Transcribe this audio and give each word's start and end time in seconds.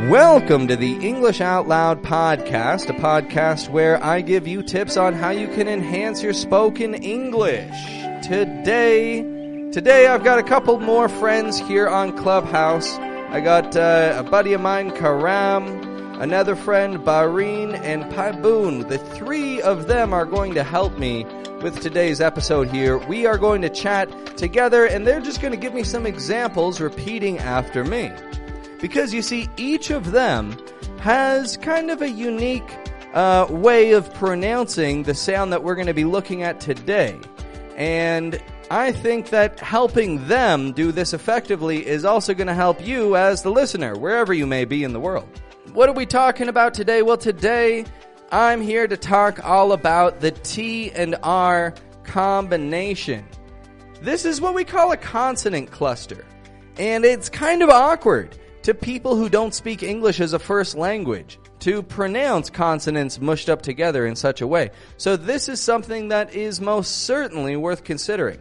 Welcome 0.00 0.66
to 0.68 0.76
the 0.76 0.94
English 1.06 1.40
Out 1.40 1.68
Loud 1.68 2.02
podcast, 2.02 2.90
a 2.90 2.92
podcast 2.94 3.68
where 3.70 4.02
I 4.04 4.22
give 4.22 4.46
you 4.46 4.60
tips 4.60 4.96
on 4.96 5.14
how 5.14 5.30
you 5.30 5.46
can 5.46 5.68
enhance 5.68 6.20
your 6.20 6.32
spoken 6.32 6.94
English. 6.94 7.70
Today, 8.26 9.22
today 9.70 10.08
I've 10.08 10.24
got 10.24 10.40
a 10.40 10.42
couple 10.42 10.80
more 10.80 11.08
friends 11.08 11.60
here 11.60 11.88
on 11.88 12.18
Clubhouse. 12.18 12.98
I 12.98 13.40
got 13.40 13.76
uh, 13.76 14.14
a 14.18 14.28
buddy 14.28 14.52
of 14.52 14.60
mine, 14.60 14.90
Karam, 14.90 15.64
another 16.20 16.56
friend, 16.56 16.98
Bahrain, 16.98 17.74
and 17.80 18.04
Paiboon. 18.12 18.88
The 18.88 18.98
three 18.98 19.62
of 19.62 19.86
them 19.86 20.12
are 20.12 20.26
going 20.26 20.54
to 20.54 20.64
help 20.64 20.98
me 20.98 21.24
with 21.62 21.80
today's 21.80 22.20
episode 22.20 22.68
here. 22.68 22.98
We 22.98 23.26
are 23.26 23.38
going 23.38 23.62
to 23.62 23.70
chat 23.70 24.36
together 24.36 24.86
and 24.86 25.06
they're 25.06 25.20
just 25.20 25.40
going 25.40 25.52
to 25.52 25.58
give 25.58 25.72
me 25.72 25.84
some 25.84 26.04
examples 26.04 26.80
repeating 26.80 27.38
after 27.38 27.84
me. 27.84 28.12
Because 28.80 29.14
you 29.14 29.22
see, 29.22 29.48
each 29.56 29.90
of 29.90 30.12
them 30.12 30.56
has 30.98 31.56
kind 31.56 31.90
of 31.90 32.02
a 32.02 32.10
unique 32.10 32.68
uh, 33.14 33.46
way 33.48 33.92
of 33.92 34.12
pronouncing 34.14 35.04
the 35.04 35.14
sound 35.14 35.52
that 35.52 35.62
we're 35.62 35.74
going 35.74 35.86
to 35.86 35.94
be 35.94 36.04
looking 36.04 36.42
at 36.42 36.60
today. 36.60 37.18
And 37.76 38.42
I 38.70 38.92
think 38.92 39.30
that 39.30 39.60
helping 39.60 40.26
them 40.26 40.72
do 40.72 40.92
this 40.92 41.12
effectively 41.12 41.86
is 41.86 42.04
also 42.04 42.34
going 42.34 42.46
to 42.46 42.54
help 42.54 42.84
you 42.84 43.16
as 43.16 43.42
the 43.42 43.50
listener, 43.50 43.96
wherever 43.96 44.32
you 44.32 44.46
may 44.46 44.64
be 44.64 44.84
in 44.84 44.92
the 44.92 45.00
world. 45.00 45.28
What 45.72 45.88
are 45.88 45.94
we 45.94 46.06
talking 46.06 46.48
about 46.48 46.74
today? 46.74 47.02
Well, 47.02 47.16
today 47.16 47.84
I'm 48.32 48.60
here 48.60 48.86
to 48.86 48.96
talk 48.96 49.44
all 49.44 49.72
about 49.72 50.20
the 50.20 50.30
T 50.30 50.90
and 50.92 51.16
R 51.22 51.74
combination. 52.04 53.26
This 54.00 54.24
is 54.24 54.40
what 54.40 54.54
we 54.54 54.64
call 54.64 54.92
a 54.92 54.96
consonant 54.96 55.70
cluster. 55.70 56.24
And 56.76 57.04
it's 57.04 57.28
kind 57.28 57.62
of 57.62 57.70
awkward 57.70 58.36
to 58.64 58.74
people 58.74 59.14
who 59.14 59.28
don't 59.28 59.54
speak 59.54 59.82
English 59.82 60.20
as 60.20 60.32
a 60.32 60.38
first 60.38 60.74
language 60.74 61.38
to 61.60 61.82
pronounce 61.82 62.48
consonants 62.48 63.20
mushed 63.20 63.50
up 63.50 63.60
together 63.62 64.06
in 64.06 64.16
such 64.16 64.40
a 64.40 64.46
way. 64.46 64.70
So 64.96 65.16
this 65.16 65.48
is 65.48 65.60
something 65.60 66.08
that 66.08 66.34
is 66.34 66.60
most 66.60 67.04
certainly 67.04 67.56
worth 67.56 67.84
considering. 67.84 68.40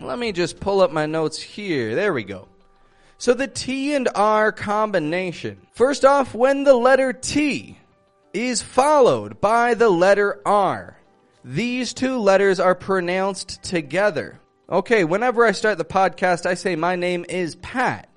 Let 0.00 0.18
me 0.18 0.32
just 0.32 0.60
pull 0.60 0.82
up 0.82 0.92
my 0.92 1.06
notes 1.06 1.40
here. 1.40 1.94
There 1.94 2.12
we 2.12 2.24
go. 2.24 2.46
So 3.16 3.34
the 3.34 3.48
T 3.48 3.94
and 3.94 4.08
R 4.14 4.52
combination. 4.52 5.66
First 5.72 6.04
off, 6.04 6.34
when 6.34 6.64
the 6.64 6.74
letter 6.74 7.12
T 7.12 7.78
is 8.34 8.60
followed 8.60 9.40
by 9.40 9.74
the 9.74 9.88
letter 9.88 10.40
R, 10.44 10.98
these 11.42 11.94
two 11.94 12.18
letters 12.18 12.60
are 12.60 12.74
pronounced 12.74 13.62
together. 13.62 14.40
Okay, 14.70 15.04
whenever 15.04 15.46
I 15.46 15.52
start 15.52 15.78
the 15.78 15.84
podcast, 15.86 16.44
I 16.44 16.52
say 16.52 16.76
my 16.76 16.96
name 16.96 17.24
is 17.28 17.56
Pat. 17.56 18.10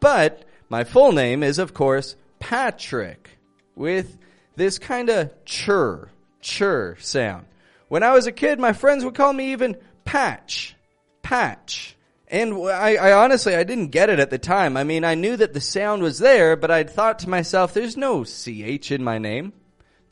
But 0.00 0.44
my 0.68 0.84
full 0.84 1.12
name 1.12 1.42
is, 1.42 1.58
of 1.58 1.74
course, 1.74 2.16
Patrick, 2.38 3.38
with 3.74 4.18
this 4.56 4.78
kind 4.78 5.08
of 5.08 5.32
chur, 5.44 6.08
chur 6.40 6.96
sound. 7.00 7.46
When 7.88 8.02
I 8.02 8.12
was 8.12 8.26
a 8.26 8.32
kid, 8.32 8.58
my 8.58 8.72
friends 8.72 9.04
would 9.04 9.14
call 9.14 9.32
me 9.32 9.52
even 9.52 9.76
Patch, 10.04 10.76
Patch. 11.22 11.96
And 12.28 12.54
I, 12.68 12.96
I, 12.96 13.12
honestly, 13.24 13.54
I 13.54 13.64
didn't 13.64 13.88
get 13.88 14.10
it 14.10 14.20
at 14.20 14.28
the 14.28 14.38
time. 14.38 14.76
I 14.76 14.84
mean, 14.84 15.04
I 15.04 15.14
knew 15.14 15.36
that 15.36 15.54
the 15.54 15.60
sound 15.60 16.02
was 16.02 16.18
there, 16.18 16.56
but 16.56 16.70
I'd 16.70 16.90
thought 16.90 17.20
to 17.20 17.30
myself, 17.30 17.72
there's 17.72 17.96
no 17.96 18.24
CH 18.24 18.90
in 18.90 19.02
my 19.02 19.16
name. 19.16 19.54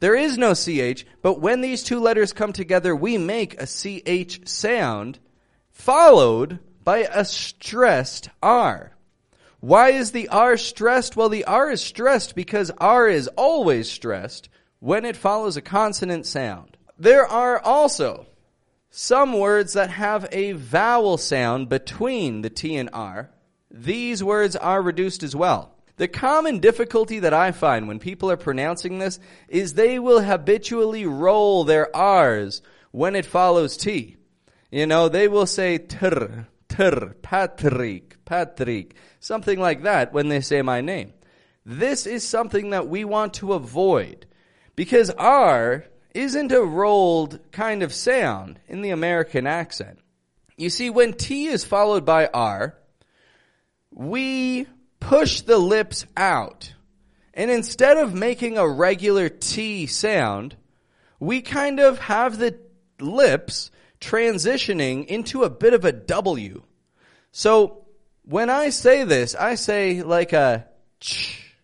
There 0.01 0.15
is 0.15 0.39
no 0.39 0.55
CH, 0.55 1.05
but 1.23 1.41
when 1.41 1.61
these 1.61 1.83
two 1.83 2.01
letters 2.01 2.33
come 2.33 2.53
together, 2.53 2.95
we 2.95 3.19
make 3.19 3.61
a 3.61 3.67
CH 3.67 4.49
sound 4.49 5.19
followed 5.71 6.59
by 6.83 6.99
a 6.99 7.25
stressed 7.25 8.31
R. 8.43 8.96
Why 9.61 9.91
is 9.91 10.13
the 10.13 10.29
R 10.29 10.57
stressed? 10.57 11.17
Well, 11.17 11.29
the 11.29 11.45
R 11.45 11.71
is 11.71 11.81
stressed 11.81 12.35
because 12.35 12.71
R 12.79 13.09
is 13.09 13.29
always 13.29 13.91
stressed 13.91 14.49
when 14.81 15.05
it 15.05 15.17
follows 15.17 15.57
a 15.57 15.63
consonant 15.63 16.27
sound. 16.27 16.77
There 16.99 17.27
are 17.27 17.59
also 17.59 18.27
some 18.91 19.39
words 19.39 19.75
that 19.75 19.91
have 19.91 20.27
a 20.33 20.53
vowel 20.53 21.19
sound 21.19 21.69
between 21.69 22.43
the 22.43 22.51
T 22.51 22.77
and 22.77 22.91
R. 22.93 23.31
These 23.71 24.23
words 24.23 24.57
are 24.57 24.81
reduced 24.81 25.23
as 25.23 25.37
well. 25.37 25.75
The 25.97 26.09
common 26.09 26.61
difficulty 26.61 27.21
that 27.21 27.35
I 27.35 27.53
find 27.53 27.89
when 27.89 27.99
people 27.99 28.31
are 28.31 28.37
pronouncing 28.37 28.99
this 28.99 29.19
is 29.49 29.75
they 29.75 29.99
will 29.99 30.23
habitually 30.23 31.07
roll 31.07 31.65
their 31.65 31.95
R's 31.97 32.61
when 32.91 33.17
it 33.17 33.25
follows 33.25 33.77
T. 33.77 34.17
You 34.71 34.87
know, 34.87 35.09
they 35.09 35.29
will 35.29 35.47
say 35.47 35.79
tr, 35.79 36.47
tr, 36.77 37.07
Patrick, 37.23 38.25
Patrick 38.25 38.95
something 39.21 39.59
like 39.59 39.83
that 39.83 40.13
when 40.13 40.29
they 40.29 40.41
say 40.41 40.63
my 40.63 40.81
name. 40.81 41.13
This 41.65 42.07
is 42.07 42.27
something 42.27 42.71
that 42.71 42.89
we 42.89 43.05
want 43.05 43.35
to 43.35 43.55
avoid 43.55 44.27
because 44.77 45.11
R 45.11 45.85
isn't 46.15 46.53
a 46.53 46.63
rolled 46.63 47.41
kind 47.51 47.83
of 47.83 47.93
sound 47.93 48.61
in 48.69 48.83
the 48.83 48.91
American 48.91 49.47
accent. 49.47 49.99
You 50.57 50.71
see, 50.71 50.91
when 50.91 51.13
T 51.13 51.47
is 51.47 51.65
followed 51.65 52.05
by 52.05 52.29
R, 52.33 52.79
we 53.91 54.67
push 55.01 55.43
the 55.43 55.59
lips 55.59 56.07
out. 56.17 56.73
And 57.35 57.51
instead 57.51 57.99
of 57.99 58.15
making 58.15 58.57
a 58.57 58.67
regular 58.67 59.29
T 59.29 59.87
sound, 59.87 60.57
we 61.21 61.43
kind 61.43 61.81
of 61.81 61.99
have 61.99 62.39
the 62.39 62.59
lips 62.99 63.71
transitioning 64.01 65.07
into 65.07 65.45
a 65.45 65.51
bit 65.51 65.75
of 65.75 65.85
a 65.85 65.93
W. 65.93 66.63
So 67.33 67.87
when 68.25 68.51
I 68.51 68.71
say 68.71 69.05
this, 69.05 69.35
I 69.35 69.55
say 69.55 70.03
like 70.03 70.33
a 70.33 70.67
ch, 71.01 71.55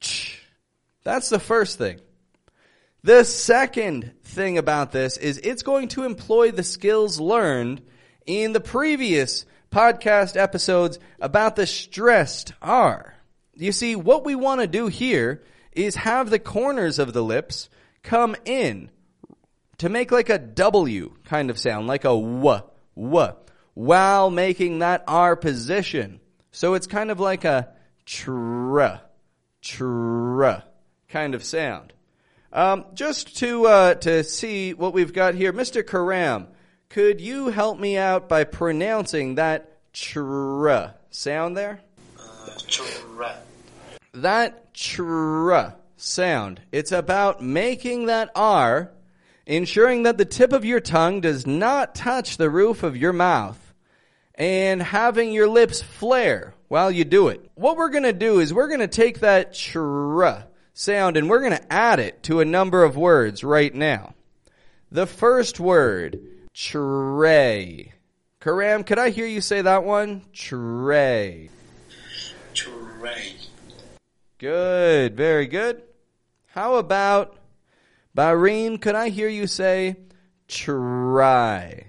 ch. 0.00 0.42
That's 1.04 1.28
the 1.28 1.38
first 1.38 1.78
thing. 1.78 2.00
The 3.02 3.24
second 3.24 4.12
thing 4.24 4.58
about 4.58 4.90
this 4.90 5.16
is 5.16 5.38
it's 5.38 5.62
going 5.62 5.88
to 5.88 6.02
employ 6.02 6.50
the 6.50 6.64
skills 6.64 7.20
learned 7.20 7.82
in 8.26 8.52
the 8.52 8.60
previous 8.60 9.46
podcast 9.70 10.36
episodes 10.36 10.98
about 11.20 11.54
the 11.54 11.66
stressed 11.66 12.52
R. 12.60 13.14
You 13.54 13.70
see, 13.72 13.94
what 13.94 14.24
we 14.24 14.34
want 14.34 14.60
to 14.60 14.66
do 14.66 14.88
here 14.88 15.44
is 15.72 15.94
have 15.94 16.30
the 16.30 16.38
corners 16.38 16.98
of 16.98 17.12
the 17.12 17.22
lips 17.22 17.68
come 18.02 18.34
in 18.44 18.90
to 19.78 19.88
make 19.88 20.10
like 20.10 20.30
a 20.30 20.38
W 20.38 21.14
kind 21.24 21.50
of 21.50 21.58
sound, 21.58 21.86
like 21.86 22.04
a 22.04 22.08
w, 22.08 22.62
w 22.96 23.32
while 23.74 24.30
making 24.30 24.78
that 24.78 25.04
R 25.06 25.36
position. 25.36 26.20
So 26.50 26.74
it's 26.74 26.86
kind 26.86 27.10
of 27.10 27.20
like 27.20 27.44
a 27.44 27.68
tr, 28.06 28.86
tr 29.60 30.46
kind 31.08 31.34
of 31.34 31.44
sound. 31.44 31.92
Um, 32.52 32.86
just 32.94 33.36
to 33.38 33.66
uh, 33.66 33.94
to 33.96 34.24
see 34.24 34.72
what 34.72 34.94
we've 34.94 35.12
got 35.12 35.34
here, 35.34 35.52
Mr. 35.52 35.86
Karam, 35.86 36.48
could 36.88 37.20
you 37.20 37.48
help 37.48 37.78
me 37.78 37.98
out 37.98 38.28
by 38.28 38.44
pronouncing 38.44 39.34
that 39.34 39.92
tr 39.92 40.70
sound 41.10 41.56
there? 41.56 41.80
Tr. 42.68 43.24
That 44.14 44.72
tr 44.72 45.58
sound. 45.96 46.60
It's 46.72 46.92
about 46.92 47.42
making 47.42 48.06
that 48.06 48.30
R, 48.34 48.92
ensuring 49.46 50.02
that 50.02 50.18
the 50.18 50.24
tip 50.24 50.52
of 50.52 50.64
your 50.64 50.80
tongue 50.80 51.20
does 51.20 51.46
not 51.46 51.94
touch 51.94 52.36
the 52.36 52.50
roof 52.50 52.82
of 52.82 52.96
your 52.96 53.12
mouth 53.12 53.74
and 54.34 54.82
having 54.82 55.32
your 55.32 55.48
lips 55.48 55.80
flare 55.80 56.54
while 56.68 56.90
you 56.90 57.04
do 57.04 57.28
it. 57.28 57.48
What 57.54 57.76
we're 57.76 57.90
going 57.90 58.02
to 58.02 58.12
do 58.12 58.40
is 58.40 58.52
we're 58.52 58.68
going 58.68 58.80
to 58.80 58.88
take 58.88 59.20
that 59.20 59.54
tr 59.54 60.28
sound 60.74 61.16
and 61.16 61.30
we're 61.30 61.40
going 61.40 61.52
to 61.52 61.72
add 61.72 62.00
it 62.00 62.22
to 62.24 62.40
a 62.40 62.44
number 62.44 62.84
of 62.84 62.96
words 62.96 63.42
right 63.42 63.74
now. 63.74 64.14
The 64.90 65.06
first 65.06 65.58
word, 65.58 66.20
tray. 66.52 67.92
Karam, 68.40 68.84
could 68.84 68.98
I 68.98 69.10
hear 69.10 69.26
you 69.26 69.40
say 69.40 69.62
that 69.62 69.84
one? 69.84 70.22
Tray. 70.32 71.50
Tray. 72.52 73.36
Good, 74.38 75.16
very 75.16 75.46
good. 75.46 75.82
How 76.48 76.76
about 76.76 77.38
Bahrain? 78.16 78.80
Could 78.80 78.94
I 78.94 79.10
hear 79.10 79.28
you 79.28 79.46
say 79.46 79.96
try? 80.48 81.84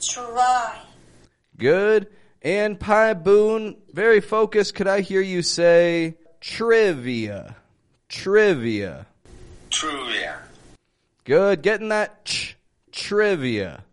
Try. 0.00 0.78
Good. 1.58 2.08
And 2.40 2.78
Paiboon, 2.78 3.76
very 3.92 4.20
focused. 4.20 4.74
Could 4.74 4.88
I 4.88 5.02
hear 5.02 5.20
you 5.20 5.42
say 5.42 6.16
trivia? 6.40 7.56
Trivia. 8.08 9.06
Trivia. 9.70 10.38
Good. 11.24 11.62
Getting 11.62 11.90
that 11.90 12.24
ch, 12.24 12.56
trivia. 12.90 13.84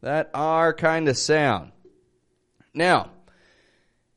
That 0.00 0.30
R 0.32 0.72
kind 0.72 1.08
of 1.08 1.18
sound. 1.18 1.72
Now, 2.72 3.10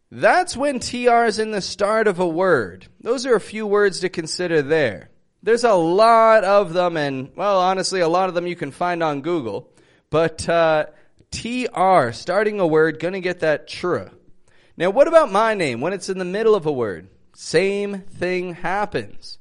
that's 0.09 0.55
when 0.55 0.79
TR 0.79 1.25
is 1.25 1.39
in 1.39 1.51
the 1.51 1.61
start 1.61 2.07
of 2.07 2.19
a 2.19 2.27
word. 2.27 2.87
Those 3.01 3.25
are 3.25 3.35
a 3.35 3.41
few 3.41 3.67
words 3.67 3.99
to 3.99 4.09
consider 4.09 4.61
there. 4.61 5.09
There's 5.43 5.65
a 5.65 5.73
lot 5.73 6.43
of 6.45 6.73
them 6.73 6.97
and, 6.97 7.29
well, 7.35 7.59
honestly, 7.59 7.99
a 7.99 8.07
lot 8.07 8.29
of 8.29 8.35
them 8.35 8.47
you 8.47 8.55
can 8.55 8.71
find 8.71 9.03
on 9.03 9.21
Google. 9.21 9.69
But, 10.09 10.47
uh, 10.47 10.85
TR, 11.31 12.11
starting 12.11 12.59
a 12.59 12.67
word, 12.67 12.99
gonna 12.99 13.19
get 13.19 13.41
that 13.41 13.67
tr. 13.67 13.97
Now 14.77 14.89
what 14.89 15.07
about 15.07 15.31
my 15.31 15.53
name 15.53 15.81
when 15.81 15.93
it's 15.93 16.09
in 16.09 16.17
the 16.17 16.25
middle 16.25 16.55
of 16.55 16.65
a 16.65 16.71
word? 16.71 17.09
Same 17.35 17.99
thing 17.99 18.53
happens. 18.53 19.37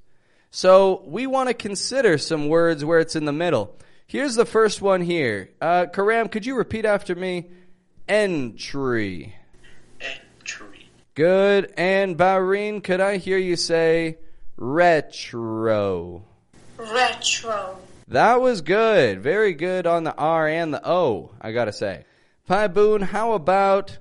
So 0.51 1.03
we 1.07 1.27
want 1.27 1.49
to 1.49 1.55
consider 1.55 2.19
some 2.19 2.49
words 2.49 2.85
where 2.85 2.99
it's 2.99 3.17
in 3.17 3.25
the 3.25 3.33
middle. 3.33 3.77
Here's 4.07 4.35
the 4.35 4.45
first 4.45 4.83
one 4.83 5.01
here. 5.01 5.51
Uh, 5.61 5.87
Karam, 5.87 6.29
could 6.29 6.45
you 6.45 6.57
repeat 6.57 6.85
after 6.85 7.15
me? 7.15 7.49
Entry. 8.09 9.35
Entry. 10.01 10.91
Good. 11.15 11.73
And 11.77 12.19
Bahrain, 12.19 12.83
could 12.83 13.01
I 13.01 13.17
hear 13.17 13.39
you 13.39 13.57
say 13.57 14.19
retro? 14.57 16.25
retro, 16.79 17.79
That 18.09 18.41
was 18.41 18.61
good. 18.61 19.21
Very 19.23 19.53
good 19.53 19.87
on 19.87 20.05
the 20.05 20.15
R 20.15 20.49
and 20.49 20.75
the 20.75 20.87
O, 20.89 21.31
I 21.41 21.53
gotta 21.53 21.73
say. 21.73 22.05
Paiboon, 22.49 23.03
how 23.03 23.33
about, 23.33 23.99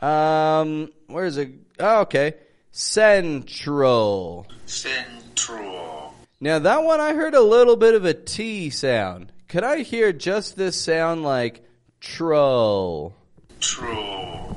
um, 0.00 0.90
where's 1.06 1.36
it? 1.38 1.50
Oh, 1.80 2.02
okay. 2.02 2.34
Central. 2.70 4.46
Central. 4.66 6.14
Now 6.40 6.58
that 6.60 6.84
one 6.84 7.00
I 7.00 7.14
heard 7.14 7.34
a 7.34 7.40
little 7.40 7.76
bit 7.76 7.94
of 7.94 8.04
a 8.04 8.14
T 8.14 8.70
sound. 8.70 9.32
Could 9.48 9.64
I 9.64 9.78
hear 9.78 10.12
just 10.12 10.56
this 10.56 10.80
sound 10.80 11.22
like 11.22 11.62
troll? 12.00 13.14
True. 13.60 14.56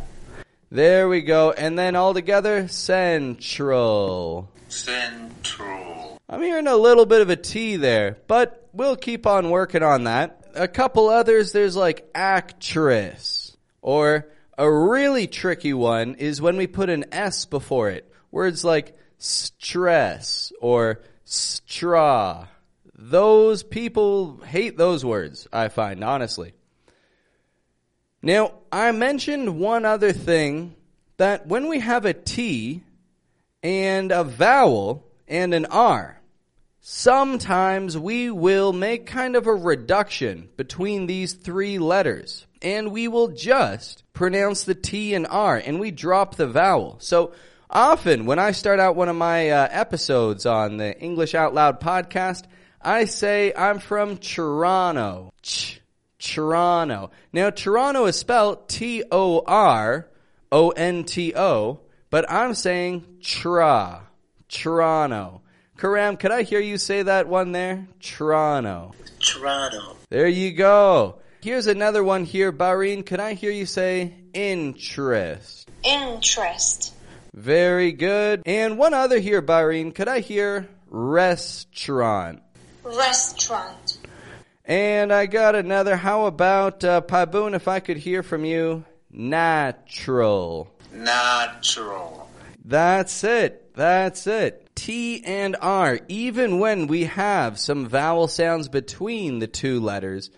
There 0.69 1.09
we 1.09 1.21
go. 1.21 1.51
And 1.51 1.79
then 1.79 1.95
all 1.95 2.13
together, 2.13 2.67
central. 2.67 4.49
Central. 4.71 6.19
I'm 6.29 6.41
hearing 6.41 6.68
a 6.68 6.75
little 6.75 7.06
bit 7.06 7.21
of 7.21 7.29
a 7.29 7.35
T 7.35 7.75
there, 7.75 8.18
but 8.27 8.69
we'll 8.73 8.95
keep 8.95 9.27
on 9.27 9.50
working 9.50 9.83
on 9.83 10.06
that. 10.06 10.45
A 10.56 10.68
couple 10.68 11.09
others, 11.09 11.51
there's 11.51 11.75
like 11.75 12.09
actress. 12.15 13.56
Or 13.81 14.27
a 14.57 14.71
really 14.71 15.27
tricky 15.27 15.73
one 15.73 16.15
is 16.15 16.41
when 16.41 16.57
we 16.57 16.68
put 16.68 16.89
an 16.89 17.06
S 17.12 17.45
before 17.45 17.89
it. 17.89 18.12
Words 18.31 18.63
like 18.63 18.97
stress 19.18 20.51
or 20.62 21.01
straw. 21.25 22.47
Those 22.95 23.63
people 23.63 24.38
hate 24.45 24.77
those 24.77 25.03
words, 25.03 25.47
I 25.51 25.69
find, 25.69 26.03
honestly. 26.03 26.53
Now, 28.21 28.53
I 28.71 28.91
mentioned 28.91 29.59
one 29.59 29.83
other 29.83 30.13
thing 30.13 30.75
that 31.17 31.47
when 31.47 31.67
we 31.67 31.79
have 31.79 32.06
a 32.06 32.13
T 32.13 32.83
and 33.63 34.11
a 34.11 34.23
vowel 34.23 35.07
and 35.27 35.53
an 35.53 35.65
R, 35.65 36.19
sometimes 36.79 37.97
we 37.97 38.31
will 38.31 38.73
make 38.73 39.05
kind 39.05 39.35
of 39.35 39.47
a 39.47 39.53
reduction 39.53 40.49
between 40.57 41.07
these 41.07 41.33
three 41.33 41.79
letters 41.79 42.45
and 42.61 42.91
we 42.91 43.07
will 43.07 43.29
just 43.29 44.03
pronounce 44.13 44.63
the 44.63 44.75
T 44.75 45.13
and 45.13 45.27
R 45.27 45.57
and 45.57 45.79
we 45.79 45.91
drop 45.91 46.35
the 46.35 46.47
vowel. 46.47 46.97
So 46.99 47.33
often 47.69 48.25
when 48.25 48.39
I 48.39 48.51
start 48.51 48.79
out 48.79 48.95
one 48.95 49.09
of 49.09 49.15
my 49.15 49.49
uh, 49.49 49.67
episodes 49.71 50.45
on 50.45 50.77
the 50.77 50.99
English 50.99 51.35
Out 51.35 51.53
Loud 51.53 51.79
podcast, 51.81 52.43
I 52.81 53.05
say 53.05 53.53
I'm 53.55 53.79
from 53.79 54.17
Toronto. 54.17 55.33
Ch- 55.41 55.81
Toronto. 56.19 57.11
Now 57.33 57.49
Toronto 57.49 58.05
is 58.05 58.15
spelled 58.15 58.69
T-O-R-O-N-T-O, 58.69 59.09
but 62.11 62.29
I'm 62.29 62.53
saying 62.53 63.03
tra. 63.23 64.03
Toronto. 64.47 65.41
Karam, 65.77 66.17
could 66.17 66.31
I 66.31 66.43
hear 66.43 66.59
you 66.59 66.77
say 66.77 67.01
that 67.01 67.27
one 67.27 67.53
there? 67.53 67.87
Toronto. 68.01 68.93
Toronto. 69.19 69.95
There 70.09 70.27
you 70.27 70.51
go. 70.51 71.19
Here's 71.41 71.65
another 71.65 72.03
one 72.03 72.23
here. 72.25 72.51
Bahrain, 72.51 73.03
could 73.03 73.19
I 73.19 73.33
hear 73.33 73.49
you 73.49 73.65
say 73.65 74.13
interest? 74.33 75.71
interest, 75.83 76.93
Very 77.33 77.93
good. 77.93 78.43
And 78.45 78.77
one 78.77 78.93
other 78.93 79.17
here, 79.17 79.41
Bahrain. 79.41 79.95
Could 79.95 80.07
I 80.07 80.19
hear 80.19 80.67
restaurant? 80.89 82.43
restaurant, 82.83 83.97
And 84.65 85.11
I 85.11 85.25
got 85.25 85.55
another. 85.55 85.95
How 85.95 86.25
about 86.25 86.83
uh, 86.83 87.01
Paboon? 87.01 87.55
If 87.55 87.67
I 87.67 87.79
could 87.79 87.97
hear 87.97 88.21
from 88.21 88.45
you, 88.45 88.83
natural. 89.09 90.71
Natural. 90.93 92.29
That's 92.63 93.23
it. 93.23 93.73
That's 93.73 94.27
it. 94.27 94.69
T 94.75 95.23
and 95.23 95.55
R. 95.61 95.99
Even 96.07 96.59
when 96.59 96.88
we 96.88 97.05
have 97.05 97.59
some 97.59 97.88
vowel 97.88 98.27
sounds 98.27 98.67
between 98.67 99.39
the 99.39 99.47
two 99.47 99.79
letters, 99.79 100.29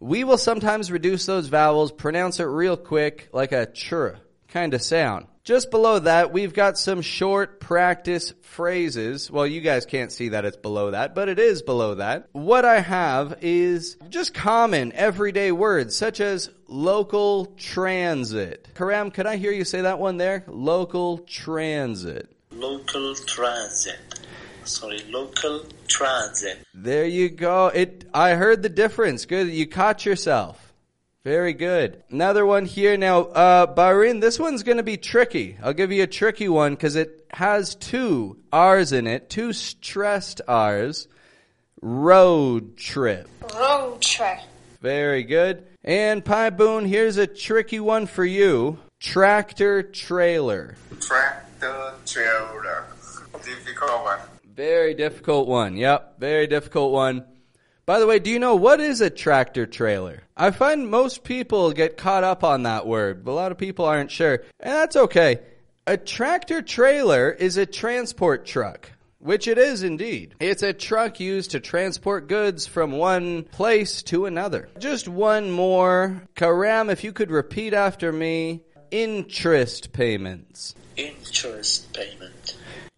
we 0.00 0.24
will 0.24 0.38
sometimes 0.38 0.90
reduce 0.90 1.26
those 1.26 1.48
vowels, 1.48 1.92
pronounce 1.92 2.40
it 2.40 2.44
real 2.44 2.76
quick, 2.76 3.28
like 3.32 3.52
a 3.52 3.66
chur 3.66 4.18
kind 4.48 4.74
of 4.74 4.82
sound. 4.82 5.26
Just 5.44 5.72
below 5.72 5.98
that, 5.98 6.32
we've 6.32 6.54
got 6.54 6.78
some 6.78 7.02
short 7.02 7.58
practice 7.58 8.32
phrases. 8.42 9.28
Well, 9.28 9.44
you 9.44 9.60
guys 9.60 9.84
can't 9.84 10.12
see 10.12 10.28
that 10.28 10.44
it's 10.44 10.56
below 10.56 10.92
that, 10.92 11.16
but 11.16 11.28
it 11.28 11.40
is 11.40 11.62
below 11.62 11.96
that. 11.96 12.28
What 12.30 12.64
I 12.64 12.78
have 12.78 13.38
is 13.40 13.96
just 14.08 14.34
common 14.34 14.92
everyday 14.92 15.50
words 15.50 15.96
such 15.96 16.20
as 16.20 16.48
local 16.68 17.46
transit. 17.56 18.68
Karam, 18.76 19.10
could 19.10 19.26
I 19.26 19.36
hear 19.36 19.50
you 19.50 19.64
say 19.64 19.80
that 19.80 19.98
one 19.98 20.16
there? 20.16 20.44
Local 20.46 21.18
transit. 21.18 22.30
Local 22.52 23.16
transit. 23.16 23.98
Sorry, 24.62 25.00
local 25.08 25.64
transit. 25.88 26.64
There 26.72 27.04
you 27.04 27.28
go. 27.30 27.66
It. 27.66 28.08
I 28.14 28.34
heard 28.34 28.62
the 28.62 28.68
difference. 28.68 29.26
Good. 29.26 29.48
You 29.48 29.66
caught 29.66 30.06
yourself. 30.06 30.61
Very 31.24 31.52
good. 31.52 32.02
Another 32.10 32.44
one 32.44 32.64
here 32.64 32.96
now. 32.96 33.20
Uh, 33.20 33.72
Bahrain, 33.72 34.20
this 34.20 34.40
one's 34.40 34.64
going 34.64 34.78
to 34.78 34.82
be 34.82 34.96
tricky. 34.96 35.56
I'll 35.62 35.72
give 35.72 35.92
you 35.92 36.02
a 36.02 36.08
tricky 36.08 36.48
one 36.48 36.74
because 36.74 36.96
it 36.96 37.26
has 37.30 37.76
two 37.76 38.38
R's 38.52 38.90
in 38.90 39.06
it, 39.06 39.30
two 39.30 39.52
stressed 39.52 40.40
R's. 40.48 41.06
Road 41.80 42.76
trip. 42.76 43.28
road 43.54 44.00
trip, 44.00 44.38
Very 44.80 45.22
good. 45.24 45.66
And 45.84 46.24
Paiboon, 46.24 46.86
here's 46.86 47.16
a 47.16 47.26
tricky 47.26 47.80
one 47.80 48.06
for 48.06 48.24
you. 48.24 48.78
Tractor 49.00 49.82
trailer. 49.82 50.76
Tractor 51.00 51.94
trailer. 52.06 52.86
Difficult 53.44 54.04
one. 54.04 54.18
Very 54.54 54.94
difficult 54.94 55.48
one. 55.48 55.76
Yep, 55.76 56.20
very 56.20 56.46
difficult 56.46 56.92
one. 56.92 57.24
By 57.84 57.98
the 57.98 58.06
way, 58.06 58.20
do 58.20 58.30
you 58.30 58.38
know 58.38 58.54
what 58.54 58.78
is 58.78 59.00
a 59.00 59.10
tractor 59.10 59.66
trailer? 59.66 60.22
I 60.36 60.52
find 60.52 60.88
most 60.88 61.24
people 61.24 61.72
get 61.72 61.96
caught 61.96 62.22
up 62.22 62.44
on 62.44 62.62
that 62.62 62.86
word, 62.86 63.24
but 63.24 63.32
a 63.32 63.34
lot 63.34 63.50
of 63.50 63.58
people 63.58 63.84
aren't 63.86 64.12
sure. 64.12 64.44
And 64.60 64.72
that's 64.72 64.94
okay. 64.94 65.40
A 65.88 65.96
tractor 65.96 66.62
trailer 66.62 67.28
is 67.28 67.56
a 67.56 67.66
transport 67.66 68.46
truck, 68.46 68.92
which 69.18 69.48
it 69.48 69.58
is 69.58 69.82
indeed. 69.82 70.36
It's 70.38 70.62
a 70.62 70.72
truck 70.72 71.18
used 71.18 71.50
to 71.50 71.60
transport 71.60 72.28
goods 72.28 72.68
from 72.68 72.92
one 72.92 73.42
place 73.42 74.04
to 74.04 74.26
another. 74.26 74.68
Just 74.78 75.08
one 75.08 75.50
more. 75.50 76.22
Karam, 76.36 76.88
if 76.88 77.02
you 77.02 77.12
could 77.12 77.32
repeat 77.32 77.74
after 77.74 78.12
me. 78.12 78.62
Interest 78.92 79.92
payments. 79.92 80.76
Interest 80.96 81.92
payment. 81.92 82.56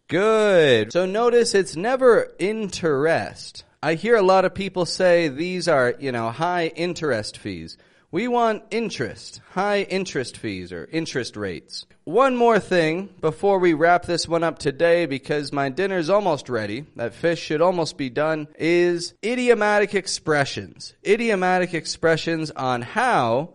Good. 0.08 0.92
So 0.92 1.06
notice 1.06 1.54
it's 1.54 1.74
never 1.74 2.34
interest. 2.38 3.64
I 3.84 3.96
hear 3.96 4.16
a 4.16 4.22
lot 4.22 4.46
of 4.46 4.54
people 4.54 4.86
say 4.86 5.28
these 5.28 5.68
are, 5.68 5.94
you 5.98 6.10
know, 6.10 6.30
high 6.30 6.68
interest 6.68 7.36
fees. 7.36 7.76
We 8.10 8.28
want 8.28 8.62
interest, 8.70 9.42
high 9.50 9.82
interest 9.82 10.38
fees 10.38 10.72
or 10.72 10.88
interest 10.90 11.36
rates. 11.36 11.84
One 12.04 12.34
more 12.34 12.58
thing 12.58 13.10
before 13.20 13.58
we 13.58 13.74
wrap 13.74 14.06
this 14.06 14.26
one 14.26 14.42
up 14.42 14.58
today 14.58 15.04
because 15.04 15.52
my 15.52 15.68
dinner's 15.68 16.08
almost 16.08 16.48
ready. 16.48 16.86
That 16.96 17.12
fish 17.12 17.42
should 17.42 17.60
almost 17.60 17.98
be 17.98 18.08
done 18.08 18.48
is 18.58 19.12
idiomatic 19.22 19.94
expressions. 19.94 20.94
Idiomatic 21.06 21.74
expressions 21.74 22.50
on 22.52 22.80
how 22.80 23.52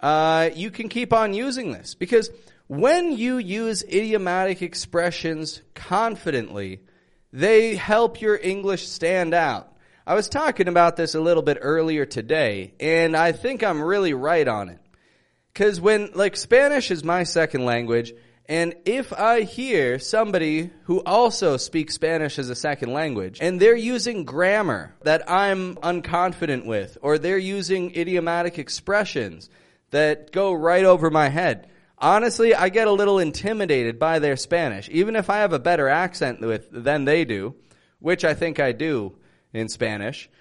uh, 0.00 0.50
you 0.52 0.72
can 0.72 0.88
keep 0.88 1.12
on 1.12 1.32
using 1.32 1.70
this 1.70 1.94
because 1.94 2.28
when 2.66 3.16
you 3.16 3.38
use 3.38 3.84
idiomatic 3.84 4.62
expressions 4.62 5.62
confidently, 5.76 6.80
they 7.32 7.74
help 7.74 8.20
your 8.20 8.38
English 8.40 8.88
stand 8.88 9.34
out. 9.34 9.72
I 10.06 10.14
was 10.14 10.28
talking 10.28 10.68
about 10.68 10.96
this 10.96 11.14
a 11.14 11.20
little 11.20 11.42
bit 11.42 11.58
earlier 11.60 12.04
today, 12.04 12.74
and 12.80 13.16
I 13.16 13.32
think 13.32 13.62
I'm 13.62 13.82
really 13.82 14.14
right 14.14 14.46
on 14.46 14.68
it. 14.68 14.80
Cause 15.54 15.80
when, 15.80 16.10
like, 16.14 16.36
Spanish 16.36 16.90
is 16.90 17.04
my 17.04 17.24
second 17.24 17.64
language, 17.64 18.12
and 18.46 18.74
if 18.84 19.12
I 19.12 19.42
hear 19.42 20.00
somebody 20.00 20.70
who 20.84 21.00
also 21.04 21.56
speaks 21.56 21.94
Spanish 21.94 22.38
as 22.38 22.50
a 22.50 22.56
second 22.56 22.92
language, 22.92 23.38
and 23.40 23.60
they're 23.60 23.76
using 23.76 24.24
grammar 24.24 24.94
that 25.02 25.30
I'm 25.30 25.76
unconfident 25.76 26.66
with, 26.66 26.98
or 27.02 27.18
they're 27.18 27.38
using 27.38 27.94
idiomatic 27.94 28.58
expressions 28.58 29.48
that 29.90 30.32
go 30.32 30.52
right 30.52 30.84
over 30.84 31.10
my 31.10 31.28
head, 31.28 31.68
honestly, 32.00 32.54
I 32.54 32.68
get 32.68 32.88
a 32.88 32.92
little 32.92 33.18
intimidated 33.18 33.98
by 33.98 34.18
their 34.18 34.36
Spanish, 34.36 34.88
even 34.90 35.16
if 35.16 35.30
I 35.30 35.38
have 35.38 35.52
a 35.52 35.58
better 35.58 35.88
accent 35.88 36.40
with 36.40 36.68
than 36.70 37.04
they 37.04 37.24
do, 37.24 37.54
which 37.98 38.24
I 38.24 38.34
think 38.34 38.58
I 38.58 38.72
do 38.72 39.16
in 39.52 39.68
Spanish. 39.68 40.28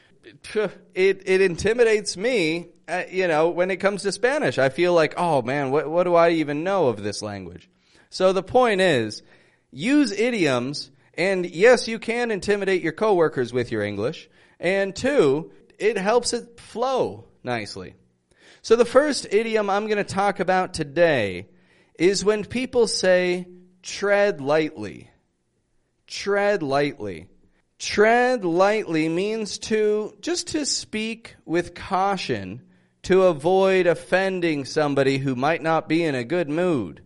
It 0.94 1.24
it 1.26 1.42
intimidates 1.42 2.18
me, 2.18 2.68
uh, 2.88 3.04
you 3.10 3.28
know, 3.28 3.50
when 3.50 3.72
it 3.72 3.78
comes 3.78 4.04
to 4.04 4.12
Spanish. 4.12 4.58
I 4.58 4.68
feel 4.70 4.94
like, 4.94 5.14
oh 5.18 5.42
man, 5.42 5.72
what 5.72 5.90
what 5.90 6.04
do 6.04 6.16
I 6.16 6.32
even 6.32 6.64
know 6.64 6.88
of 6.88 7.02
this 7.02 7.22
language? 7.22 7.70
So 8.10 8.34
the 8.34 8.44
point 8.44 8.82
is, 8.82 9.24
use 9.72 10.12
idioms, 10.12 10.92
and 11.14 11.46
yes, 11.46 11.88
you 11.88 12.00
can 12.00 12.32
intimidate 12.32 12.82
your 12.82 12.92
coworkers 12.92 13.54
with 13.54 13.72
your 13.72 13.82
English, 13.82 14.30
and 14.60 14.96
two, 14.96 15.52
it 15.78 15.98
helps 15.98 16.34
it 16.34 16.60
flow 16.60 17.26
nicely. 17.44 17.96
So 18.62 18.76
the 18.76 18.86
first 18.86 19.28
idiom 19.32 19.70
I'm 19.70 19.86
going 19.86 19.98
to 19.98 20.04
talk 20.04 20.40
about 20.40 20.74
today 20.74 21.48
is 21.98 22.26
when 22.26 22.44
people 22.44 22.88
say 22.88 23.48
tread 23.82 24.42
lightly. 24.42 25.10
Tread 26.08 26.62
lightly. 26.62 27.28
Tread 27.78 28.44
lightly 28.44 29.08
means 29.08 29.58
to 29.60 30.14
just 30.20 30.48
to 30.50 30.66
speak 30.66 31.36
with 31.46 31.74
caution 31.74 32.62
to 33.04 33.24
avoid 33.24 33.88
offending 33.88 34.66
somebody 34.66 35.18
who 35.18 35.36
might 35.36 35.62
not 35.62 35.88
be 35.88 36.04
in 36.04 36.16
a 36.16 36.26
good 36.26 36.50
mood. 36.50 37.02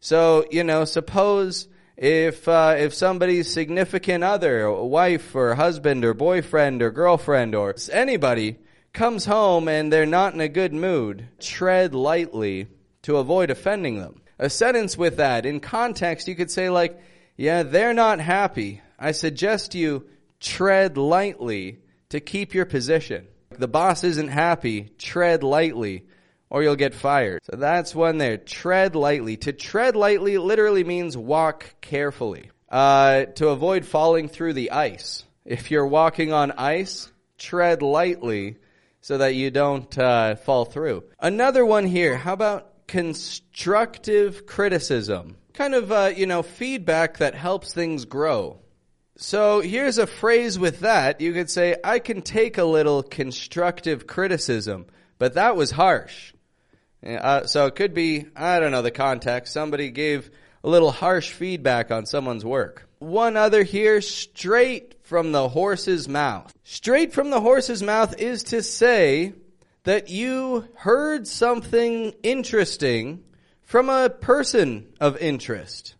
So, 0.00 0.44
you 0.50 0.64
know, 0.64 0.84
suppose 0.84 1.68
if 1.96 2.46
uh, 2.46 2.76
if 2.78 2.92
somebody's 2.92 3.50
significant 3.50 4.24
other, 4.24 4.70
wife 4.70 5.34
or 5.34 5.54
husband 5.54 6.04
or 6.04 6.12
boyfriend 6.12 6.82
or 6.82 6.90
girlfriend 6.90 7.54
or 7.54 7.74
anybody 7.90 8.58
comes 8.92 9.24
home 9.24 9.68
and 9.68 9.92
they're 9.92 10.06
not 10.06 10.34
in 10.34 10.40
a 10.40 10.48
good 10.48 10.72
mood, 10.72 11.28
tread 11.38 11.94
lightly 11.94 12.68
to 13.02 13.16
avoid 13.16 13.50
offending 13.50 13.98
them. 13.98 14.20
A 14.38 14.50
sentence 14.50 14.96
with 14.96 15.18
that 15.18 15.46
in 15.46 15.60
context, 15.60 16.28
you 16.28 16.34
could 16.34 16.50
say 16.50 16.70
like, 16.70 17.00
yeah, 17.36 17.62
they're 17.62 17.94
not 17.94 18.20
happy. 18.20 18.80
I 18.98 19.12
suggest 19.12 19.74
you 19.74 20.06
tread 20.40 20.96
lightly 20.96 21.78
to 22.10 22.20
keep 22.20 22.54
your 22.54 22.66
position. 22.66 23.26
The 23.50 23.68
boss 23.68 24.04
isn't 24.04 24.28
happy, 24.28 24.90
tread 24.98 25.42
lightly 25.42 26.04
or 26.50 26.62
you'll 26.62 26.76
get 26.76 26.94
fired. 26.94 27.40
So 27.44 27.56
that's 27.56 27.94
one 27.94 28.18
there. 28.18 28.36
Tread 28.36 28.96
lightly. 28.96 29.36
To 29.38 29.52
tread 29.52 29.96
lightly 29.96 30.36
literally 30.36 30.84
means 30.84 31.16
walk 31.16 31.74
carefully. 31.80 32.50
Uh, 32.68 33.24
to 33.36 33.48
avoid 33.48 33.84
falling 33.84 34.28
through 34.28 34.52
the 34.52 34.72
ice. 34.72 35.24
If 35.44 35.70
you're 35.70 35.86
walking 35.86 36.32
on 36.32 36.52
ice, 36.52 37.10
tread 37.38 37.82
lightly 37.82 38.58
so 39.00 39.18
that 39.18 39.34
you 39.34 39.50
don't 39.50 39.96
uh, 39.98 40.36
fall 40.36 40.64
through. 40.64 41.04
Another 41.18 41.64
one 41.64 41.86
here. 41.86 42.16
How 42.16 42.34
about 42.34 42.86
constructive 42.86 44.46
criticism? 44.46 45.36
Kind 45.54 45.74
of, 45.74 45.92
uh, 45.92 46.12
you 46.16 46.26
know, 46.26 46.42
feedback 46.42 47.18
that 47.18 47.34
helps 47.34 47.72
things 47.72 48.04
grow. 48.04 48.60
So 49.16 49.60
here's 49.60 49.98
a 49.98 50.06
phrase 50.06 50.58
with 50.58 50.80
that. 50.80 51.20
You 51.20 51.32
could 51.32 51.50
say, 51.50 51.76
I 51.84 51.98
can 51.98 52.22
take 52.22 52.56
a 52.56 52.64
little 52.64 53.02
constructive 53.02 54.06
criticism, 54.06 54.86
but 55.18 55.34
that 55.34 55.56
was 55.56 55.70
harsh. 55.70 56.32
Uh, 57.06 57.46
so 57.46 57.66
it 57.66 57.76
could 57.76 57.94
be, 57.94 58.26
I 58.34 58.60
don't 58.60 58.70
know 58.70 58.82
the 58.82 58.90
context. 58.90 59.52
Somebody 59.52 59.90
gave 59.90 60.30
a 60.64 60.68
little 60.68 60.90
harsh 60.90 61.30
feedback 61.30 61.90
on 61.90 62.06
someone's 62.06 62.44
work. 62.44 62.88
One 63.00 63.36
other 63.36 63.62
here, 63.62 64.02
straight 64.02 64.94
from 65.02 65.32
the 65.32 65.48
horse's 65.48 66.06
mouth. 66.06 66.52
Straight 66.64 67.12
from 67.14 67.30
the 67.30 67.40
horse's 67.40 67.82
mouth 67.82 68.20
is 68.20 68.44
to 68.44 68.62
say 68.62 69.32
that 69.84 70.10
you 70.10 70.68
heard 70.74 71.26
something 71.26 72.12
interesting 72.22 73.24
from 73.64 73.88
a 73.88 74.10
person 74.10 74.86
of 75.00 75.16
interest. 75.16 75.94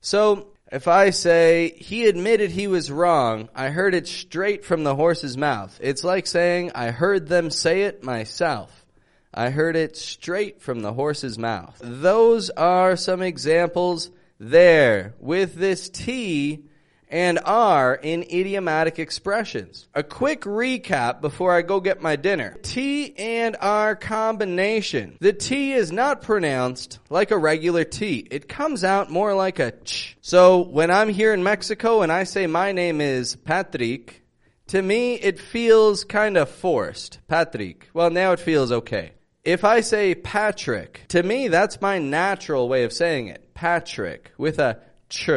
So 0.00 0.52
if 0.70 0.86
I 0.86 1.10
say, 1.10 1.74
he 1.76 2.06
admitted 2.06 2.50
he 2.50 2.68
was 2.68 2.90
wrong, 2.90 3.48
I 3.54 3.70
heard 3.70 3.92
it 3.92 4.06
straight 4.06 4.64
from 4.64 4.84
the 4.84 4.94
horse's 4.94 5.36
mouth. 5.36 5.76
It's 5.82 6.04
like 6.04 6.28
saying, 6.28 6.70
I 6.76 6.92
heard 6.92 7.26
them 7.26 7.50
say 7.50 7.82
it 7.82 8.04
myself. 8.04 8.86
I 9.32 9.50
heard 9.50 9.74
it 9.74 9.96
straight 9.96 10.62
from 10.62 10.82
the 10.82 10.92
horse's 10.92 11.36
mouth. 11.36 11.80
Those 11.82 12.50
are 12.50 12.94
some 12.94 13.22
examples 13.22 14.10
there 14.50 15.14
with 15.18 15.54
this 15.54 15.88
T 15.88 16.64
and 17.08 17.38
R 17.44 17.94
in 17.94 18.22
idiomatic 18.24 18.98
expressions. 18.98 19.88
A 19.94 20.02
quick 20.02 20.42
recap 20.42 21.20
before 21.20 21.52
I 21.52 21.62
go 21.62 21.80
get 21.80 22.02
my 22.02 22.16
dinner. 22.16 22.56
T 22.62 23.14
and 23.16 23.56
R 23.60 23.94
combination. 23.94 25.16
The 25.20 25.32
T 25.32 25.72
is 25.72 25.92
not 25.92 26.22
pronounced 26.22 26.98
like 27.10 27.30
a 27.30 27.38
regular 27.38 27.84
T. 27.84 28.26
It 28.30 28.48
comes 28.48 28.84
out 28.84 29.10
more 29.10 29.34
like 29.34 29.58
a 29.58 29.70
ch. 29.70 30.16
So 30.20 30.62
when 30.62 30.90
I'm 30.90 31.08
here 31.08 31.32
in 31.32 31.42
Mexico 31.42 32.02
and 32.02 32.10
I 32.10 32.24
say 32.24 32.46
my 32.46 32.72
name 32.72 33.00
is 33.00 33.36
Patrick, 33.36 34.24
to 34.68 34.82
me 34.82 35.14
it 35.14 35.38
feels 35.38 36.04
kind 36.04 36.36
of 36.36 36.48
forced. 36.48 37.20
Patrick. 37.28 37.88
Well, 37.94 38.10
now 38.10 38.32
it 38.32 38.40
feels 38.40 38.72
okay. 38.72 39.12
If 39.44 39.62
I 39.62 39.82
say 39.82 40.14
Patrick, 40.14 41.02
to 41.08 41.22
me 41.22 41.48
that's 41.48 41.80
my 41.80 41.98
natural 41.98 42.68
way 42.68 42.84
of 42.84 42.92
saying 42.92 43.28
it. 43.28 43.43
Patrick 43.54 44.32
with 44.36 44.58
a 44.58 44.78
ch 45.08 45.30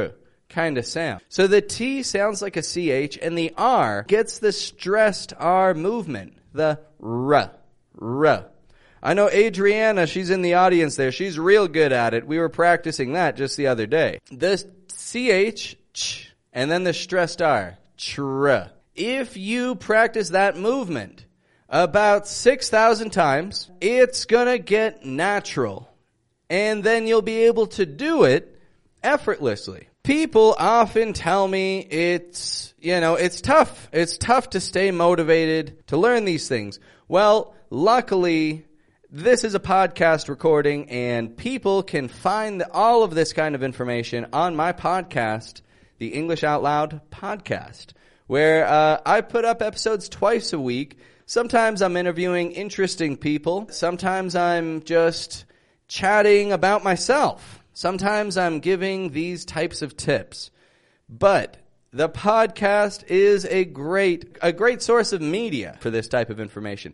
kind 0.50 0.78
of 0.78 0.86
sound. 0.86 1.22
So 1.30 1.48
the 1.48 1.62
T 1.62 2.04
sounds 2.04 2.42
like 2.42 2.58
a 2.58 2.62
CH 2.62 3.18
and 3.22 3.38
the 3.38 3.54
R 3.58 4.04
gets 4.08 4.40
the 4.40 4.52
stressed 4.52 5.34
R 5.38 5.74
movement. 5.74 6.34
The 6.54 6.80
R. 7.04 7.52
R. 8.02 8.46
I 9.04 9.14
know 9.14 9.30
Adriana, 9.30 10.08
she's 10.08 10.32
in 10.32 10.42
the 10.42 10.56
audience 10.56 10.96
there. 10.96 11.12
She's 11.12 11.38
real 11.38 11.68
good 11.68 11.92
at 11.92 12.14
it. 12.14 12.26
We 12.26 12.40
were 12.40 12.50
practicing 12.50 13.14
that 13.14 13.38
just 13.38 13.56
the 13.56 13.68
other 13.68 13.86
day. 13.86 14.20
The 14.32 14.58
CH, 14.88 15.76
ch, 15.94 16.34
and 16.52 16.72
then 16.72 16.84
the 16.84 16.94
stressed 16.94 17.42
R. 17.42 17.78
Tr. 17.98 18.56
If 18.96 19.38
you 19.38 19.76
practice 19.76 20.30
that 20.30 20.58
movement 20.58 21.26
about 21.70 22.28
6,000 22.28 23.12
times, 23.12 23.70
it's 23.82 24.26
gonna 24.26 24.58
get 24.58 25.06
natural. 25.06 25.90
And 26.50 26.84
then 26.84 27.08
you'll 27.08 27.22
be 27.22 27.44
able 27.44 27.68
to 27.68 27.86
do 27.86 28.24
it 28.24 28.60
effortlessly 29.04 29.88
people 30.08 30.56
often 30.58 31.12
tell 31.12 31.46
me 31.46 31.80
it's, 31.80 32.74
you 32.80 32.98
know, 33.02 33.16
it's 33.16 33.42
tough. 33.42 33.90
It's 33.92 34.18
tough 34.18 34.52
to 34.52 34.62
stay 34.62 34.90
motivated 34.92 35.86
to 35.88 35.98
learn 35.98 36.24
these 36.24 36.48
things. 36.48 36.80
Well, 37.10 37.54
luckily, 37.70 38.64
this 39.12 39.44
is 39.44 39.54
a 39.54 39.60
podcast 39.60 40.30
recording 40.30 40.90
and 40.90 41.36
people 41.36 41.84
can 41.84 42.08
find 42.08 42.64
all 42.72 43.04
of 43.04 43.16
this 43.16 43.34
kind 43.34 43.54
of 43.54 43.64
information 43.64 44.28
on 44.32 44.56
my 44.56 44.72
podcast, 44.72 45.60
the 45.98 46.14
English 46.14 46.46
Out 46.46 46.64
Loud 46.64 47.02
podcast, 47.12 47.88
where 48.28 48.66
uh, 48.66 49.02
I 49.06 49.20
put 49.20 49.44
up 49.44 49.62
episodes 49.62 50.08
twice 50.08 50.54
a 50.54 50.60
week. 50.60 51.00
Sometimes 51.26 51.82
I'm 51.82 51.98
interviewing 51.98 52.54
interesting 52.54 53.18
people. 53.18 53.68
Sometimes 53.72 54.38
I'm 54.38 54.84
just 54.84 55.44
chatting 55.88 56.52
about 56.52 56.84
myself. 56.84 57.64
Sometimes 57.74 58.38
I'm 58.38 58.60
giving 58.60 59.12
these 59.12 59.46
types 59.46 59.82
of 59.82 59.96
tips, 59.96 60.52
but 61.08 61.58
the 61.92 62.10
podcast 62.10 63.08
is 63.08 63.46
a 63.46 63.66
great, 63.66 64.38
a 64.42 64.52
great 64.52 64.82
source 64.82 65.14
of 65.14 65.22
media 65.22 65.78
for 65.80 65.90
this 65.90 66.08
type 66.08 66.30
of 66.30 66.40
information. 66.40 66.94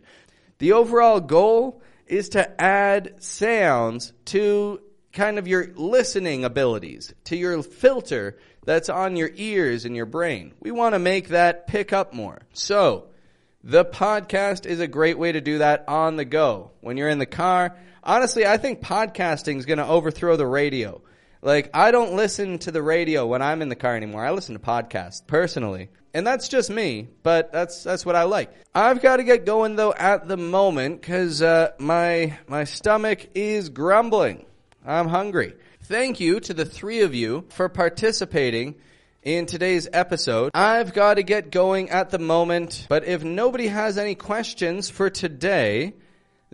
The 0.58 0.72
overall 0.72 1.20
goal 1.20 1.82
is 2.06 2.30
to 2.30 2.60
add 2.60 3.22
sounds 3.22 4.12
to 4.26 4.80
kind 5.12 5.38
of 5.38 5.48
your 5.48 5.68
listening 5.74 6.44
abilities, 6.44 7.14
to 7.24 7.36
your 7.36 7.62
filter 7.62 8.36
that's 8.64 8.88
on 8.88 9.16
your 9.16 9.30
ears 9.34 9.84
and 9.84 9.96
your 9.96 10.06
brain. 10.06 10.52
We 10.60 10.70
want 10.70 10.94
to 10.94 10.98
make 10.98 11.28
that 11.28 11.66
pick 11.66 11.92
up 11.92 12.12
more. 12.12 12.42
So, 12.52 13.06
the 13.62 13.84
podcast 13.84 14.66
is 14.66 14.80
a 14.80 14.86
great 14.86 15.18
way 15.18 15.32
to 15.32 15.40
do 15.40 15.58
that 15.58 15.84
on 15.88 16.16
the 16.16 16.24
go. 16.24 16.72
When 16.82 16.98
you're 16.98 17.08
in 17.08 17.18
the 17.18 17.26
car, 17.26 17.76
honestly, 18.04 18.46
I 18.46 18.58
think 18.58 18.80
podcasting 18.80 19.58
is 19.58 19.66
going 19.66 19.78
to 19.78 19.86
overthrow 19.86 20.36
the 20.36 20.46
radio. 20.46 21.02
Like, 21.42 21.70
I 21.74 21.90
don't 21.90 22.14
listen 22.14 22.58
to 22.60 22.70
the 22.70 22.82
radio 22.82 23.26
when 23.26 23.42
I'm 23.42 23.60
in 23.60 23.68
the 23.68 23.76
car 23.76 23.96
anymore. 23.96 24.24
I 24.24 24.30
listen 24.30 24.54
to 24.54 24.60
podcasts 24.60 25.26
personally. 25.26 25.90
And 26.14 26.24
that's 26.24 26.46
just 26.46 26.70
me, 26.70 27.08
but 27.24 27.52
that's 27.52 27.82
that's 27.82 28.06
what 28.06 28.14
I 28.14 28.22
like. 28.22 28.54
I've 28.72 29.02
got 29.02 29.16
to 29.16 29.24
get 29.24 29.44
going 29.44 29.74
though 29.74 29.92
at 29.92 30.28
the 30.28 30.36
moment 30.36 31.02
cuz 31.02 31.42
uh, 31.42 31.72
my 31.80 32.38
my 32.46 32.62
stomach 32.62 33.26
is 33.34 33.68
grumbling. 33.68 34.46
I'm 34.86 35.08
hungry. 35.08 35.54
Thank 35.82 36.20
you 36.20 36.38
to 36.38 36.54
the 36.54 36.64
3 36.64 37.00
of 37.00 37.16
you 37.16 37.46
for 37.48 37.68
participating 37.68 38.76
in 39.24 39.46
today's 39.46 39.88
episode. 39.92 40.52
I've 40.54 40.92
got 40.92 41.14
to 41.14 41.22
get 41.24 41.50
going 41.50 41.90
at 41.90 42.10
the 42.10 42.18
moment, 42.18 42.86
but 42.88 43.04
if 43.04 43.24
nobody 43.24 43.66
has 43.66 43.98
any 43.98 44.14
questions 44.14 44.88
for 44.88 45.10
today, 45.10 45.94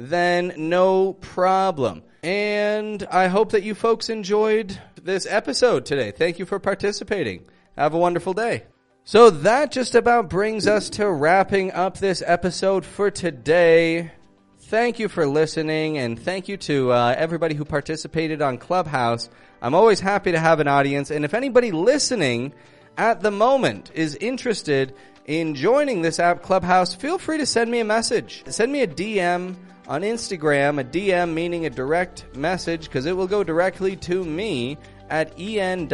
then 0.01 0.55
no 0.57 1.13
problem. 1.13 2.03
And 2.23 3.07
I 3.11 3.29
hope 3.29 3.53
that 3.53 3.63
you 3.63 3.75
folks 3.75 4.09
enjoyed 4.09 4.79
this 5.03 5.27
episode 5.27 5.85
today. 5.85 6.11
Thank 6.11 6.39
you 6.39 6.47
for 6.47 6.59
participating. 6.59 7.45
Have 7.77 7.93
a 7.93 7.99
wonderful 7.99 8.33
day. 8.33 8.65
So 9.05 9.29
that 9.31 9.73
just 9.73 9.95
about 9.95 10.31
brings 10.31 10.67
us 10.67 10.89
to 10.91 11.11
wrapping 11.11 11.73
up 11.73 11.99
this 11.99 12.23
episode 12.27 12.87
for 12.87 13.11
today. 13.11 14.13
Thank 14.59 14.99
you 14.99 15.09
for 15.09 15.27
listening 15.27 15.99
and 15.99 16.19
thank 16.19 16.49
you 16.49 16.57
to 16.59 16.93
uh, 16.93 17.15
everybody 17.19 17.55
who 17.55 17.65
participated 17.65 18.41
on 18.41 18.57
Clubhouse. 18.57 19.29
I'm 19.61 19.75
always 19.75 20.01
happy 20.01 20.33
to 20.33 20.39
have 20.39 20.61
an 20.61 20.69
audience 20.69 21.11
and 21.11 21.25
if 21.25 21.35
anybody 21.35 21.73
listening 21.73 22.55
at 22.97 23.21
the 23.21 23.31
moment 23.31 23.91
is 23.95 24.15
interested 24.17 24.95
in 25.27 25.55
joining 25.55 26.03
this 26.03 26.19
app 26.19 26.43
Clubhouse, 26.43 26.95
feel 26.95 27.19
free 27.19 27.39
to 27.39 27.47
send 27.47 27.71
me 27.71 27.81
a 27.81 27.85
message. 27.85 28.45
Send 28.47 28.73
me 28.73 28.83
a 28.83 28.87
DM 28.87 29.57
on 29.91 30.03
Instagram, 30.03 30.81
a 30.81 30.85
DM 30.85 31.35
meaning 31.35 31.67
a 31.67 31.71
direct 31.71 32.25
message, 32.37 32.85
because 32.85 33.07
it 33.07 33.17
will 33.17 33.27
go 33.27 33.43
directly 33.43 33.97
to 33.97 34.25
me, 34.25 34.79
at 35.11 35.33
en.outloud. 35.37 35.89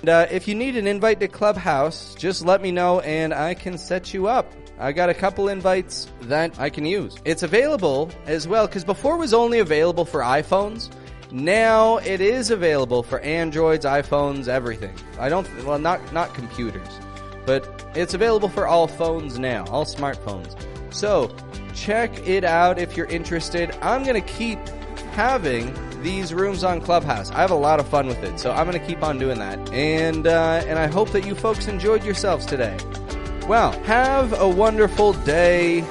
And, 0.00 0.08
uh, 0.08 0.26
if 0.30 0.46
you 0.46 0.54
need 0.54 0.76
an 0.76 0.86
invite 0.86 1.18
to 1.18 1.26
Clubhouse, 1.26 2.14
just 2.14 2.46
let 2.46 2.62
me 2.62 2.70
know 2.70 3.00
and 3.00 3.34
I 3.34 3.54
can 3.54 3.76
set 3.76 4.14
you 4.14 4.28
up. 4.28 4.52
I 4.78 4.92
got 4.92 5.10
a 5.10 5.14
couple 5.14 5.48
invites 5.48 6.06
that 6.22 6.60
I 6.60 6.70
can 6.70 6.86
use. 6.86 7.16
It's 7.24 7.42
available 7.42 8.12
as 8.26 8.46
well 8.46 8.68
because 8.68 8.84
before 8.84 9.16
it 9.16 9.18
was 9.18 9.34
only 9.34 9.58
available 9.58 10.04
for 10.04 10.20
iPhones. 10.20 10.90
Now 11.32 11.96
it 11.96 12.20
is 12.20 12.50
available 12.50 13.02
for 13.02 13.18
Androids, 13.20 13.84
iPhones, 13.84 14.46
everything. 14.46 14.94
I 15.18 15.28
don't 15.28 15.48
well 15.64 15.78
not 15.78 16.12
not 16.12 16.34
computers, 16.34 16.88
but 17.46 17.84
it's 17.94 18.14
available 18.14 18.48
for 18.48 18.66
all 18.68 18.86
phones 18.86 19.38
now, 19.38 19.64
all 19.66 19.84
smartphones. 19.84 20.54
So, 20.92 21.34
check 21.74 22.26
it 22.26 22.44
out 22.44 22.78
if 22.78 22.96
you're 22.96 23.06
interested. 23.06 23.76
I'm 23.82 24.02
going 24.04 24.20
to 24.20 24.28
keep 24.28 24.58
having 25.12 25.74
these 26.02 26.34
rooms 26.34 26.64
on 26.64 26.80
Clubhouse. 26.80 27.30
I 27.30 27.36
have 27.40 27.50
a 27.50 27.56
lot 27.56 27.80
of 27.80 27.88
fun 27.88 28.06
with 28.06 28.22
it, 28.22 28.38
so 28.38 28.50
I'm 28.52 28.68
going 28.68 28.78
to 28.78 28.86
keep 28.86 29.02
on 29.02 29.18
doing 29.18 29.38
that. 29.38 29.72
And 29.72 30.26
uh, 30.26 30.62
and 30.66 30.78
I 30.78 30.86
hope 30.86 31.10
that 31.10 31.26
you 31.26 31.34
folks 31.34 31.66
enjoyed 31.68 32.04
yourselves 32.04 32.46
today. 32.46 32.76
Well, 33.48 33.72
have 33.82 34.32
a 34.40 34.48
wonderful 34.48 35.12
day. 35.12 35.82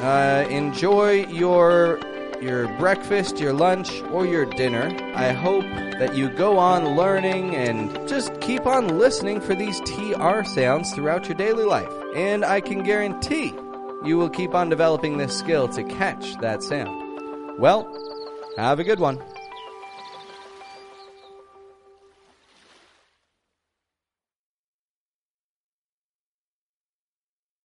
Uh, 0.00 0.46
enjoy 0.48 1.26
your 1.26 2.00
your 2.40 2.66
breakfast, 2.78 3.38
your 3.38 3.52
lunch, 3.52 4.00
or 4.10 4.26
your 4.26 4.44
dinner. 4.44 4.90
I 5.14 5.32
hope 5.32 5.64
that 5.98 6.14
you 6.16 6.28
go 6.28 6.58
on 6.58 6.96
learning 6.96 7.54
and 7.54 8.08
just 8.08 8.40
keep 8.40 8.66
on 8.66 8.98
listening 8.98 9.40
for 9.40 9.54
these 9.54 9.80
TR 9.80 10.42
sounds 10.42 10.92
throughout 10.92 11.28
your 11.28 11.36
daily 11.36 11.64
life. 11.64 11.92
And 12.16 12.44
I 12.44 12.60
can 12.60 12.82
guarantee 12.82 13.54
you 14.04 14.18
will 14.18 14.30
keep 14.30 14.54
on 14.54 14.68
developing 14.68 15.16
this 15.18 15.36
skill 15.38 15.68
to 15.68 15.84
catch 15.84 16.36
that 16.38 16.62
sound. 16.62 17.58
Well, 17.58 17.86
have 18.56 18.80
a 18.80 18.84
good 18.84 19.00
one. 19.00 19.22